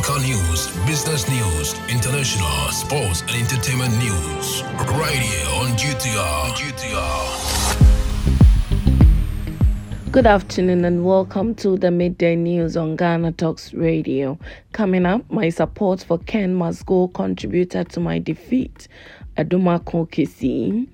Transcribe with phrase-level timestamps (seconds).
[0.00, 4.62] Local news, business news, international, sports, and entertainment news.
[4.96, 6.52] Right here on GTR.
[6.54, 7.90] GTR.
[10.10, 14.38] Good afternoon and welcome to the midday news on Ghana Talks Radio.
[14.72, 18.88] Coming up, my support for Ken must go contributed to my defeat.
[19.36, 20.88] Adomako Kissi.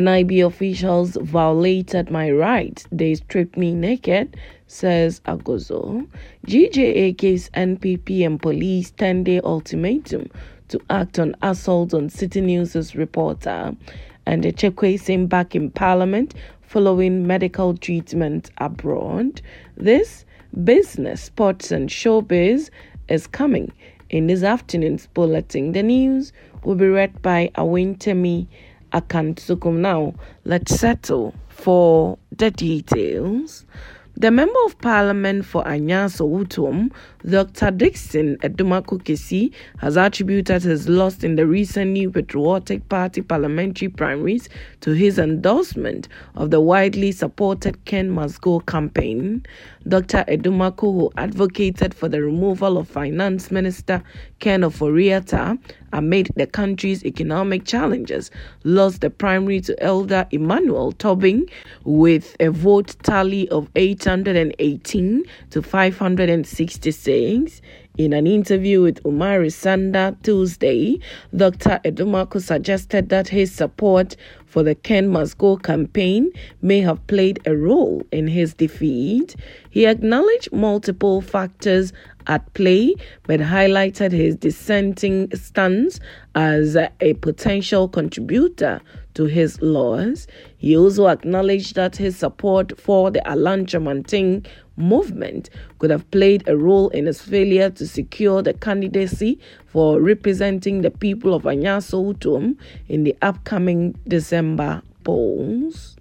[0.00, 2.84] NIB officials violated my rights.
[2.90, 4.36] They stripped me naked,
[4.66, 6.08] says Agordzo.
[6.48, 10.28] GJA gives NPP and police 10 day ultimatum
[10.66, 13.76] to act on assault on Citi News' reporter.
[14.26, 19.40] And the Chekwe back in Parliament following medical treatment abroad.
[19.76, 20.24] This
[20.64, 22.68] business, sports, and showbiz
[23.08, 23.72] is coming
[24.10, 25.70] in this afternoon's bulletin.
[25.70, 26.32] The news
[26.64, 28.48] will be read by Awentemi
[28.94, 29.78] Akansukum.
[29.78, 33.66] Now, let's settle for the details.
[34.16, 36.92] The Member of Parliament for Anyaso Utum,
[37.28, 37.72] Dr.
[37.72, 44.48] Dixon Adomako Kissi, has attributed his loss in the recent New Patriotic Party parliamentary primaries
[44.82, 49.44] to his endorsement of the widely supported Ken Must Go campaign.
[49.88, 50.24] Dr.
[50.28, 54.00] Adomako, who advocated for the removal of Finance Minister
[54.44, 55.58] Ken Ofori-Atta
[55.94, 58.30] amid the country's economic challenges,
[58.62, 61.48] lost the primary to Elder Emmanuel Tobing
[61.84, 67.62] with a vote tally of 818 to 566.
[67.96, 70.98] In an interview with Umaru Sanda Tuesday,
[71.34, 71.80] Dr.
[71.84, 77.56] Adomako suggested that his support for the Ken Must Go campaign may have played a
[77.56, 79.36] role in his defeat.
[79.70, 81.92] He acknowledged multiple factors
[82.26, 82.94] at play,
[83.24, 86.00] but highlighted his dissenting stance
[86.34, 88.80] as a potential contributor
[89.14, 90.26] to his loss.
[90.56, 96.56] He also acknowledged that his support for the Alan Kyerematen movement could have played a
[96.56, 102.56] role in his failure to secure the candidacy for representing the people of Anyaa-Sowutuom
[102.88, 105.93] in the upcoming December polls.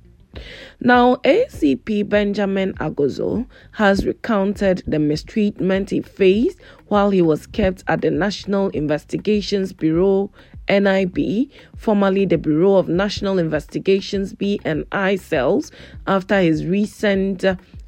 [0.79, 8.01] Now, ACP Benjamin Agordzo has recounted the mistreatment he faced while he was kept at
[8.01, 10.31] the National Investigations Bureau
[10.69, 15.71] NIB, formerly the Bureau of National Investigations BNI cells,
[16.07, 17.43] after his recent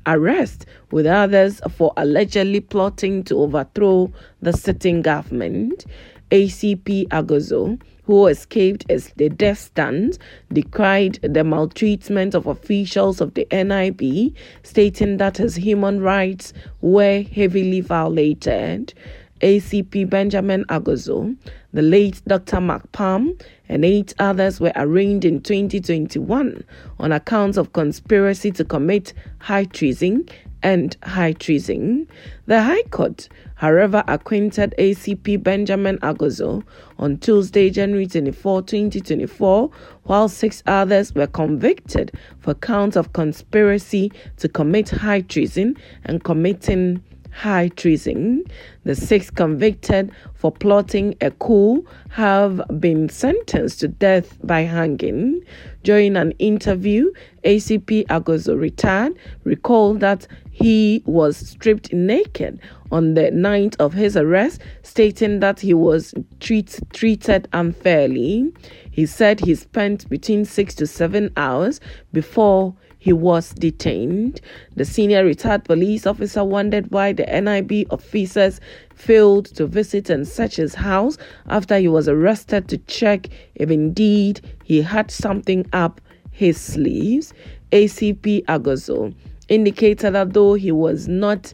[0.05, 5.85] arrest, with others for allegedly plotting to overthrow the sitting government.
[6.31, 10.17] ACP Agordzo, who escaped as the death stand,
[10.53, 17.81] decried the maltreatment of officials of the NIB, stating that his human rights were heavily
[17.81, 18.93] violated.
[19.41, 21.35] ACP Benjamin Agordzo,
[21.73, 22.61] the late Dr.
[22.61, 26.63] Mac-Palm, and eight others were arraigned in 2021
[26.99, 30.25] on accounts of conspiracy to commit high treason
[30.65, 32.07] and high treason.
[32.47, 36.63] The High Court, however, acquitted ACP Benjamin Agordzo
[36.97, 39.69] on Tuesday, January 24, 2024,
[40.03, 46.99] while six others were convicted for counts of conspiracy to commit high treason and committing
[47.35, 48.43] high treason.
[48.85, 55.43] The six convicted for plotting a coup have been sentenced to death by hanging.
[55.83, 57.11] During an interview,
[57.43, 64.61] ACP Agordzo retired recalled that he was stripped naked on the night of his arrest,
[64.83, 68.53] stating that he was treat, treated unfairly.
[68.89, 71.81] He said he spent between six to seven hours
[72.13, 74.39] before he was detained.
[74.77, 78.61] The senior retired police officer wondered why the NIB officers
[78.93, 81.17] failed to visit and search his house
[81.47, 85.99] after he was arrested to check if indeed he had something up
[86.31, 87.33] his sleeves.
[87.73, 89.13] ACP Agordzo
[89.49, 91.53] indicated that though he was not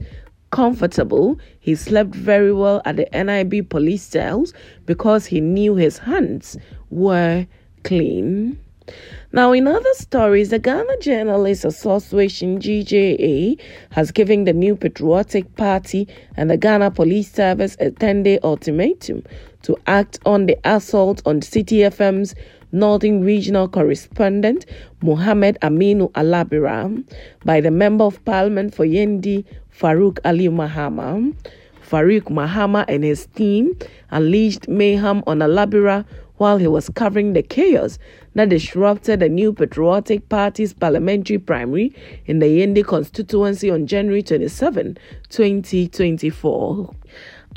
[0.52, 4.54] comfortable, he slept very well at the NIB police cells
[4.86, 6.58] because he knew his hands
[6.90, 7.48] were
[7.84, 8.60] clean.
[9.32, 13.60] Now, in other stories, the Ghana Journalists Association GJA
[13.92, 19.24] has given the New Patriotic Party and the Ghana Police Service a 10 day ultimatum
[19.64, 22.36] to act on the assault on Citi FM's
[22.72, 24.66] Northern Regional Correspondent
[25.02, 26.90] Mohammed Aminu Alabira
[27.44, 29.44] by the Member of Parliament for Yendi
[29.78, 31.36] Farouk Ali Mahama.
[31.88, 33.78] Farouk Mahama and his team
[34.12, 36.06] unleashed mayhem on Alabira
[36.38, 38.00] while he was covering the chaos
[38.34, 41.94] that disrupted the new Patriotic Party's parliamentary primary
[42.26, 44.98] in the Yendi constituency on January 27,
[45.30, 46.96] 2024.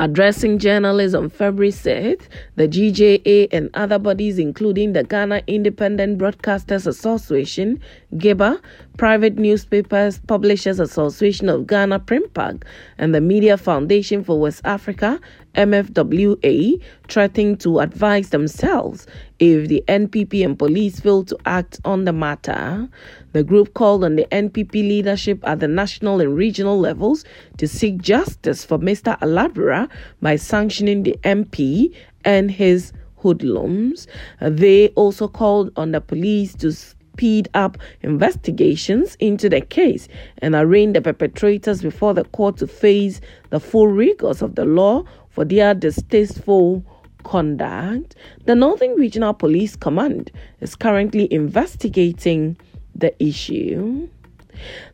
[0.00, 2.26] Addressing journalists on February 6th,
[2.56, 7.80] the GJA and other bodies, including the Ghana Independent Broadcasters Association,
[8.16, 8.60] GIBA,
[8.96, 12.64] Private Newspapers Publishers Association of Ghana, PRINPAG,
[12.98, 15.20] and the Media Foundation for West Africa,
[15.54, 19.06] MFWA, threatening to advise themselves
[19.38, 22.88] if the NPP and police fail to act on the matter.
[23.32, 27.24] The group called on the NPP leadership at the national and regional levels
[27.58, 29.20] to seek justice for Mr.
[29.20, 29.88] Alabira
[30.20, 34.06] by sanctioning the MP and his hoodlums.
[34.40, 36.72] They also called on the police to
[37.14, 40.08] speed up investigations into the case
[40.38, 45.04] and arraign the perpetrators before the court to face the full rigors of the law
[45.34, 46.84] for their distasteful
[47.24, 48.14] conduct.
[48.44, 52.56] The Northern Regional Police Command is currently investigating
[52.94, 54.08] the issue.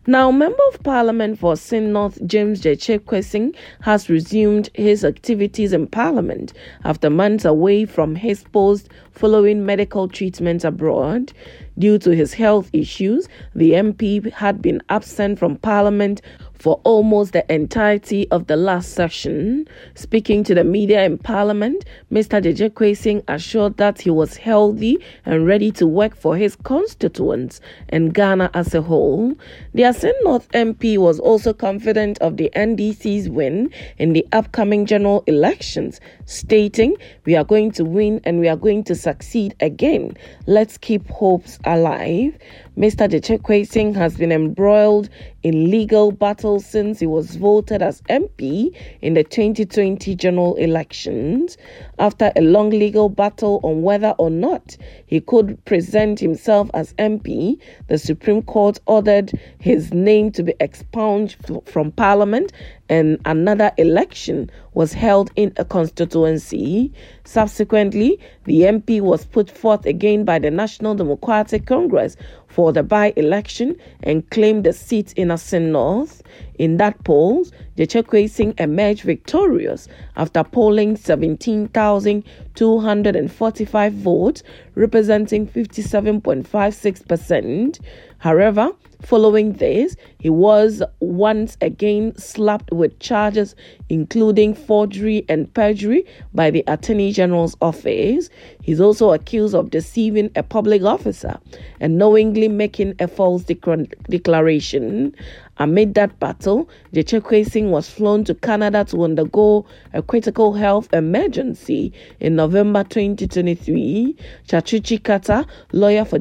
[0.07, 6.55] Now, Member of Parliament for Assin North James Gyakye has resumed his activities in Parliament
[6.85, 11.33] after months away from his post following medical treatment abroad.
[11.79, 16.23] Due to his health issues, the MP had been absent from Parliament
[16.61, 19.67] for almost the entirety of the last session.
[19.95, 22.41] Speaking to the media in Parliament, Mr.
[22.43, 28.51] Gyakye assured that he was healthy and ready to work for his constituents and Ghana
[28.53, 29.35] as a whole.
[29.73, 35.25] The Assin North MP was also confident of the NDC's win in the upcoming general
[35.27, 35.99] elections,
[36.31, 36.97] stating,
[37.27, 40.17] We are going to win and we are going to succeed again.
[40.47, 42.39] Let's keep hopes alive.
[42.79, 43.09] Mr.
[43.09, 45.11] Gyakye has been embroiled
[45.43, 51.59] in legal battles since he was voted as MP in the 2020 general elections.
[51.99, 57.59] After a long legal battle on whether or not he could present himself as MP,
[57.89, 61.37] the Supreme Court ordered his name to be expunged
[61.67, 62.53] from Parliament
[62.91, 66.93] and another election was held in a constituency.
[67.25, 72.17] Subsequently, the MP was put forth again by the National Democratic Congress
[72.51, 76.21] for the by election and claimed the seat in Assin North.
[76.59, 77.45] In that poll,
[77.77, 79.87] Gyakye emerged victorious
[80.17, 84.43] after polling 17,245 votes,
[84.75, 87.79] representing 57.56%.
[88.19, 93.57] However, Following this, he was once again slapped with charges
[93.89, 96.05] including forgery and perjury
[96.35, 98.29] by the Attorney General's office.
[98.63, 101.39] He's also accused of deceiving a public officer
[101.81, 105.15] and knowingly making a false declaration.
[105.59, 112.37] Amid that battle, Singh was flown to Canada to undergo a critical health emergency in
[112.37, 114.17] November 2023.
[114.49, 116.19] Tsatsu Tsikata, lawyer for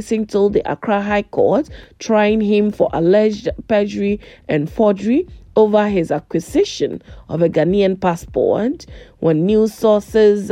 [0.00, 1.68] Singh, told the Accra High Court,
[1.98, 5.26] trying him for alleged perjury and forgery
[5.56, 8.86] over his acquisition of a Ghanaian passport.
[9.18, 10.50] When news sources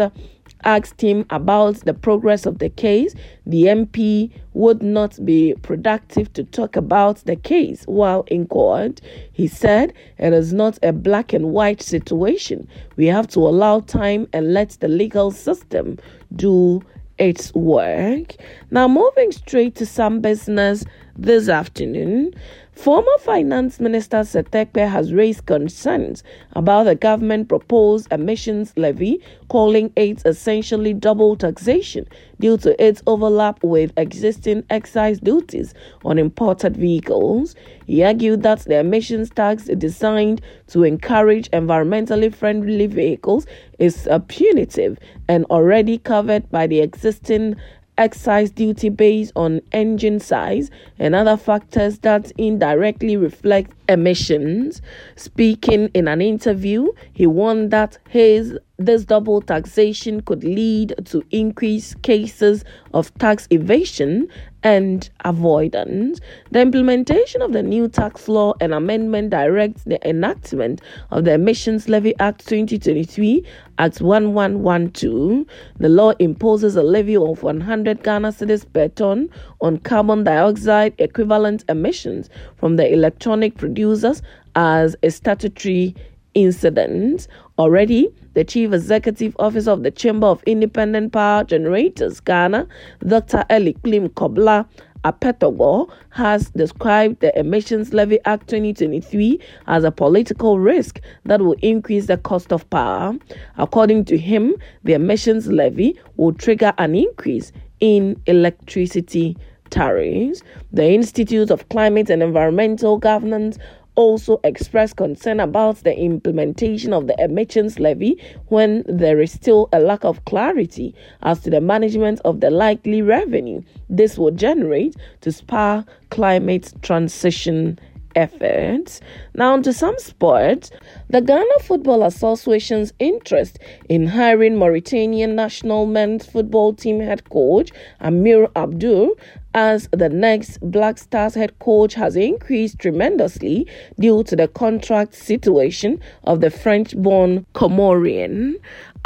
[0.66, 3.14] asked him about the progress of the case,
[3.46, 9.00] the MP would not be productive to talk about the case while in court.
[9.32, 12.68] He said it is not a black and white situation.
[12.96, 15.98] We have to allow time and let the legal system
[16.34, 16.82] do
[17.18, 18.34] its work.
[18.70, 20.84] Now, moving straight to some business
[21.16, 22.34] this afternoon.
[22.76, 29.90] Former Finance Minister Seth Terkper has raised concerns about the government proposed emissions levy, calling
[29.96, 32.06] it essentially double taxation
[32.38, 35.72] due to its overlap with existing excise duties
[36.04, 37.56] on imported vehicles.
[37.86, 43.46] He argued that the emissions tax designed to encourage environmentally friendly vehicles
[43.78, 47.56] is punitive and already covered by the existing
[47.98, 54.82] excise duty based on engine size and other factors that indirectly reflect emissions.
[55.16, 62.02] Speaking in an interview, he warned that his this double taxation could lead to increased
[62.02, 62.62] cases
[62.96, 64.26] of tax evasion
[64.62, 66.18] and avoidance.
[66.50, 71.90] The implementation of the new tax law and amendment directs the enactment of the Emissions
[71.90, 73.44] Levy Act 2023
[73.78, 75.44] Act 1112.
[75.78, 79.28] The law imposes a levy of 100 Ghana cedis per ton
[79.60, 84.22] on carbon dioxide equivalent emissions from the electronic producers
[84.54, 85.94] as a statutory
[86.36, 87.26] incident.
[87.58, 92.68] Already, the Chief Executive Officer of the Chamber of Independent Power Generators, Ghana,
[93.06, 93.44] Dr.
[93.50, 94.68] Eli Klim Kobla
[95.04, 102.06] Apetogo, has described the Emissions Levy Act 2023 as a political risk that will increase
[102.06, 103.14] the cost of power.
[103.56, 109.36] According to him, the emissions levy will trigger an increase in electricity
[109.70, 110.42] tariffs.
[110.72, 113.58] The Institute of Climate and Environmental Governance
[113.96, 119.80] also expressed concern about the implementation of the emissions levy when there is still a
[119.80, 125.32] lack of clarity as to the management of the likely revenue this will generate to
[125.32, 127.78] spur climate transition
[128.16, 129.00] efforts.
[129.34, 130.70] Now, to some sports,
[131.10, 138.48] the Ghana Football Association's interest in hiring Mauritanian national men's football team head coach Amir
[138.56, 139.14] Abdou
[139.56, 143.66] as the next Black Stars head coach has increased tremendously
[143.98, 148.56] due to the contract situation of the French born Comorian.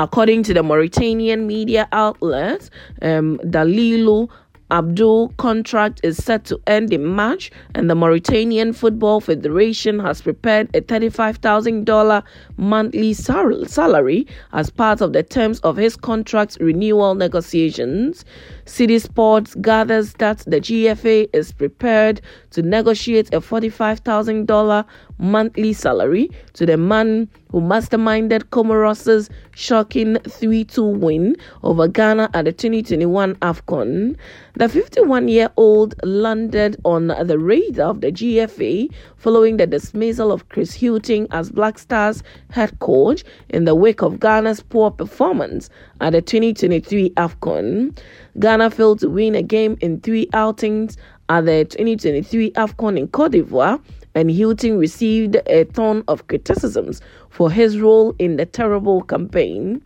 [0.00, 2.69] According to the Mauritanian media outlet,
[3.00, 4.28] um, Dalilu
[4.71, 10.69] Abdou contract is set to end in March, and the Mauritanian Football Federation has prepared
[10.77, 12.23] a $35,000
[12.57, 18.25] monthly salary as part of the terms of his contract renewal negotiations.
[18.65, 24.85] Citi Sports gathers that the GFA is prepared to negotiate a $45,000
[25.19, 32.45] monthly salary to the man who masterminded Comoros' shocking 3 2 win over Ghana at
[32.45, 34.17] the 2021 AFCON.
[34.61, 40.50] The 51 year old landed on the radar of the GFA following the dismissal of
[40.50, 45.71] Chris Hughton as Black Stars head coach in the wake of Ghana's poor performance
[46.02, 47.99] at the 2023 AFCON.
[48.38, 50.99] Ghana failed to win a game in three outings
[51.31, 53.81] at the 2023 AFCON in Cote d'Ivoire
[54.14, 57.00] and Hughton received a ton of criticisms
[57.31, 59.81] for his role in the terrible campaign.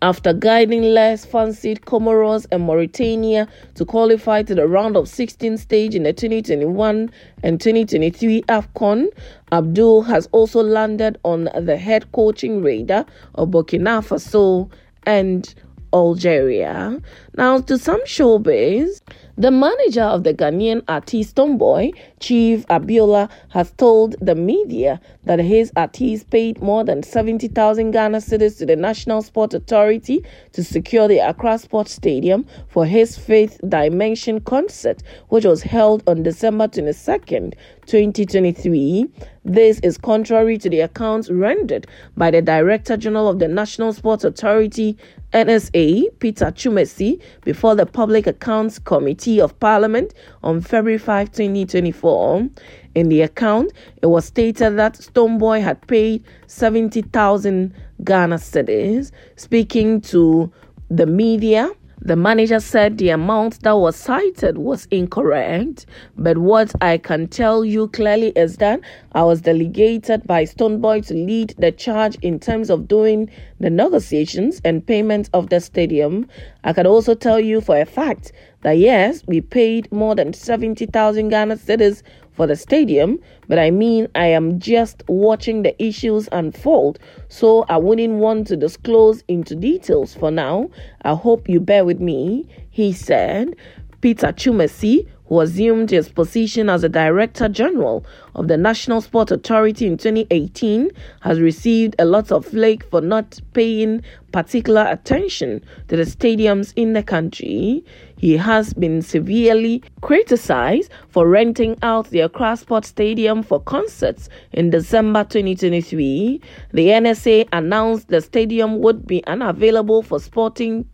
[0.00, 5.96] After guiding less fancied Comoros and Mauritania to qualify to the round of 16 stage
[5.96, 7.10] in the 2021
[7.42, 9.08] and 2023 AFCON,
[9.50, 14.70] Abdou has also landed on the head coaching radar of Burkina Faso
[15.02, 15.52] and
[15.92, 17.00] Algeria.
[17.36, 19.00] Now, to some showbiz,
[19.38, 25.70] the manager of the Ghanaian artist Stonebwoy, Chief Abiola, has told the media that his
[25.76, 31.18] artist paid more than 70,000 Ghana cedis to the National Sport Authority to secure the
[31.18, 37.54] Accra Sports Stadium for his Fifth Dimension concert, which was held on December 22nd,
[37.86, 39.06] 2023.
[39.44, 44.24] This is contrary to the accounts rendered by the Director General of the National Sports
[44.24, 44.96] Authority,
[45.32, 52.48] NSA, Peter Twumasi, before the Public Accounts Committee of Parliament on February 5, 2024.
[52.94, 59.12] In the account, it was stated that Stonebwoy had paid 70,000 Ghana cedis.
[59.36, 60.52] Speaking to
[60.90, 65.86] the media, the manager said the amount that was cited was incorrect,
[66.16, 68.80] but what I can tell you clearly is that
[69.12, 73.28] I was delegated by Stonebwoy to lead the charge in terms of doing
[73.58, 76.28] the negotiations and payment of the stadium.
[76.64, 81.28] I can also tell you for a fact that yes, we paid more than 70,000
[81.28, 82.02] Ghana cedis
[82.38, 83.18] for the stadium,
[83.48, 88.56] but I mean, I am just watching the issues unfold, so I wouldn't want to
[88.56, 90.70] disclose into details for now.
[91.02, 93.56] I hope you bear with me, he said.
[94.00, 99.86] Peter Twumasi, who assumed his position as the Director General of the National Sport Authority
[99.86, 100.92] in 2018,
[101.22, 106.92] has received a lot of flake for not paying particular attention to the stadiums in
[106.92, 107.84] the country.
[108.18, 114.70] He has been severely criticized for renting out the Accra Sports Stadium for concerts in
[114.70, 116.40] December 2023.
[116.72, 120.84] The NSA announced the stadium would be unavailable for sporting